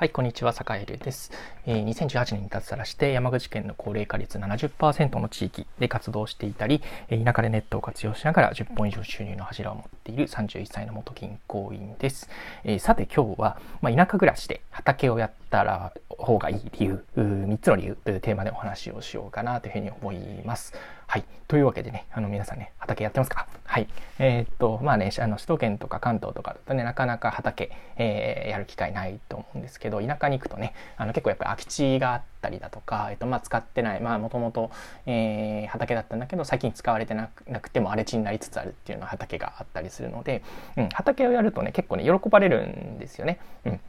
[0.00, 1.32] はい、こんにちは、坂井流です。
[1.66, 12.30] えー、2018年に脱サラして山口県の高齢化率70%の地域で活動していたり、田舎でネットを活用しながら10本以上収入の柱を持っている31歳の元銀行員です。
[12.62, 20.74] えー、さて今日は、まあ、田舎暮らしで畑をやったら方がいい理由、3つの理由というテーマでお話をしようかなというふうに思います。
[21.08, 21.24] はい。
[21.48, 23.48] というわけでね、あの皆さんね、畑やってますか？
[23.70, 23.88] はい。
[24.18, 34.70] えー、っと、まあね、あの首都圏とか関東とかだとね、なかなか畑、えー、やる機会ないと思うんですけど、田舎に行くとね、あの結構やっぱり空き地があったりだとか、えっと、まあ使ってない、まあもともと、
[35.04, 37.28] えー、畑だったんだけど、最近使われてな
[37.60, 40.42] くても荒れ地になりつつあるっていうのは畑があったりするので、
[40.78, 43.38] うん、畑をやるとね、結構ね、喜ばれるんですよね。
[43.66, 43.80] うん。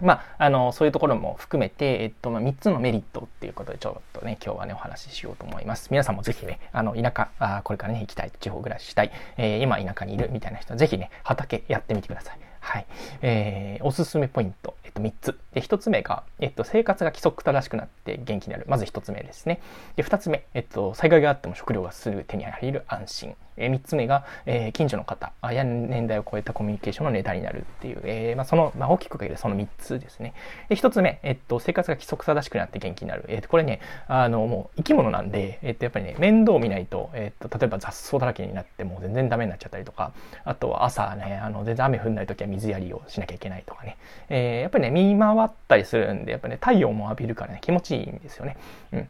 [0.00, 5.88] まあ、あの、そういうところも含めて、えっと、まあ、3つのメリットっていうことで、ちょっとね、今日はね、お話ししようと思います。
[5.90, 12.38] 皆さんもぜひね、あの、田舎、あこれからね、行きたい、地方暮らししたい、えー、今田舎にいるみたいな人は、ぜひね、畑やってみてください。
[12.60, 12.86] はい。
[13.22, 15.38] えー、おすすめポイント、えっと、3つ。
[15.52, 18.64] で、1つ目が、えっと、生活が規則正しくなって元気になる。
[18.68, 19.60] まず1つ目ですね。
[19.94, 23.36] で、2つ目、えっと、災害があっても食料がすぐ手に入る安心。
[23.56, 30.34] えー、3つ目が、えー、近所の方や年代を超えたコミュニケーションのネタになるっていう、えーまあ、その、まあ、大きくかけてその3つですね。
[30.68, 33.24] で、1つ目、えっと、生活が規則正しくなって元気になる。
[33.28, 40.12] えっと、これね、あの、もう生き物なんで、えっと、やっぱりね、面倒を見ないと、えっと、例えば雑草だらけになってもう全然ダメになっちゃったりとか、
[40.44, 43.96] あとは朝ね、あの、全然雨降んない時は水やりをしなきゃいけないとかね。
[44.28, 48.56] え、やっぱりね、見回ったりするんで、やっぱね、太陽も浴びるからね、気持ちいいんですよね。
[48.92, 49.08] うん。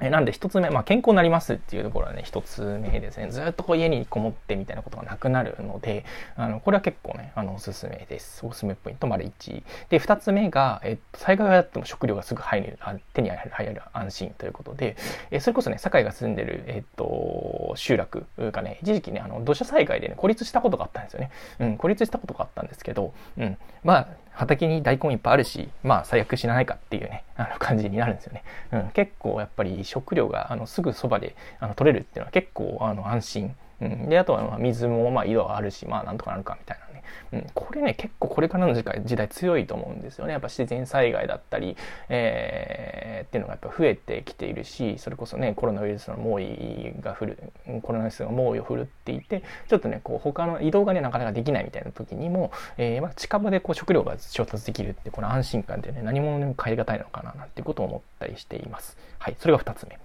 [0.00, 3.28] えなんで一つ目、まあ、健康になりますっていうところはね、一つ目ですね。
[3.30, 6.04] ずっとこう家にこもってみたいなことがなくなるので、
[6.36, 8.44] あの、これは結構ね、あの、おすすめです。
[8.46, 9.62] おすすめポイント丸1。
[9.90, 14.96] で、二つ目が、えっと、災害があっても食料がすぐ入る、あ手に入る安心ということで、
[15.30, 21.30] えそれこそね、堺が住んでる、えっと、集落がね、一時期ね、あの、土砂災害でね、孤立したことがあったんですよね。
[21.58, 28.42] うん、孤立したことがあったんですけど、うん、まあ、畑に大根いっぱいあるし、まあ最悪死なないかっていうね、あの感じになるんですよね。
[28.72, 33.54] うん、結構やっぱり食料があのすぐそばであの取れるっていうのは結構あの安心。
[33.80, 36.89] うん、で、あとは水もまあ井戸はあるし、まあなんとかなるかみたいな
[37.32, 40.32] うん、これね、結構これからの時代時代強いと思うんですよね。
[40.32, 41.76] やっぱ自然災害だったり、
[42.08, 47.38] えー、っていうのがやっぱ増えてきているし、それこそね、コロナウイルスの猛威が降る、
[47.82, 58.96] コロナウイルスが猛威を振るっていて、ちょっとね、こう他の移動がね、なかなかできないみたいな時にも、えー、まあ、近場でこう食料が調達できるって、この安心感でね、何者にも変え難いのかななんていうことを思ったりしています。
[59.18, 59.98] はい、それが2つ目。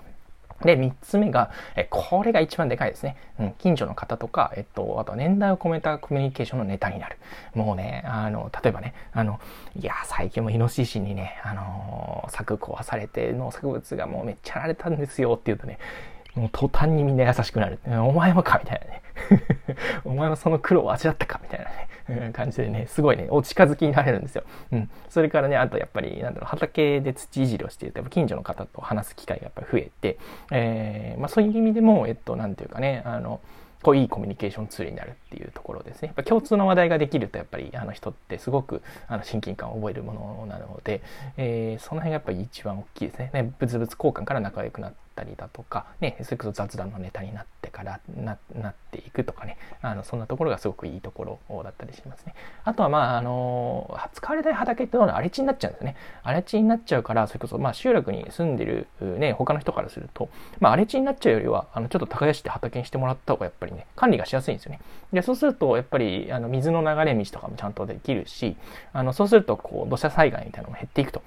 [0.64, 3.18] で、三つ目が、え、これが一番でかいですね。
[3.40, 7.18] うん、近所の方とか、えっと、あと年代を込めたコミュニケーションのネタになる。
[7.54, 9.40] もうね、あの、例えばね、あの、
[9.78, 15.78] いや、最近もイノシシにね、あのー、柵壊されて農作物がもうめっちゃられたんですよって言うとね、
[16.36, 17.80] もう途端にみんな優しくなる。
[17.88, 19.02] お前もかみたいなね。
[20.04, 21.55] お前もその苦労を味わったかみたいな、
[22.34, 24.44] 感じでね、すごいね、お近づきになれるんですよ。
[24.72, 24.90] うん。
[25.10, 30.18] それからね、あとやっぱり、なんだろう、畑で土いじりをしていると、近所の方と話す機会がやっぱり増えて、
[30.52, 33.40] えー、まあそういう意味でも、えっと、なんていうかね、あの、
[33.86, 36.08] こういいコミュニケーションツールになるっていうところですね。
[36.08, 41.04] やっぱ共通の話題ができるとやっぱりあの人ってすごくあの親近感を覚えるものなので、
[41.38, 43.30] えー、その辺がやっぱり一番大きいですね。
[43.32, 48.34] ね物々交換から仲良くなったりだとか、ね、それこそ雑談のネタになってからな
[48.70, 52.34] っていくとかね、あのそんなところがすごくいいところだったりしますね。
[52.64, 55.98] あとはまあ、あの、使われない畑ってのは荒れ地になっちゃうんですよね。
[56.24, 60.30] 荒れ地になっちゃうから、それこそまあ集落に住んでるね、他の人からすると、
[60.62, 64.80] まあ荒れ地になっちゃうよりは、あのちょっと耕して畑にしてもらった方がやっぱりね、管理がしやすいんですよね。
[65.12, 68.56] で、そうすると、やっぱりあの水の流れ道とかもちゃんとできるし、
[68.94, 71.22] あのそうするとこう土砂災害みたいなのも減っていくと。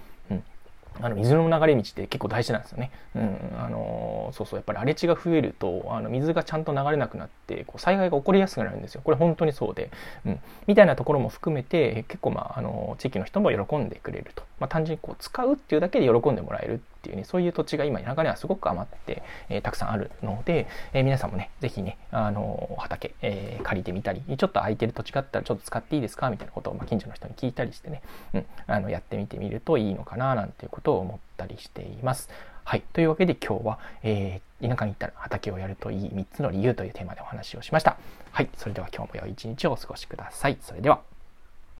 [1.00, 2.90] あの水の流れ道って結構大事なんですよね。
[3.14, 9.00] うん、あのそうそうやっぱり荒れ地が増えるとあの水がちゃんと流れなくなってこう災害が起こりやすくなるんですよ。
[9.04, 9.90] これ本当にそうで、
[10.26, 28.02] うん、みたいなところも含めて結構まああの地域の人も喜んでくれると、まあ、単純にこう使うっていうだけで喜んでもらえるっていうね、そういう土地が今田舎にはすごく余って、えー、たくさんあるので、えー、皆さんもね、ぜひね、あの畑、えー、借りてみたり、ちょっと空いてる土地があったらちょっと使っていいですかみたいなことを、まあ、近所の人に聞いたりしてね、
[28.34, 32.28] うん、あのやってみてみるといいのかななんていうことを思ったりしています。
[32.64, 32.82] はい。
[32.92, 37.96] というわけで今日は、えー、田舎に行ったら畑をやるといい3つの理由というテーマでお話をしました。
[38.32, 38.50] はい。
[38.56, 40.58] それでは今日も良い一日をお過ごしください。
[40.60, 41.17] それでは。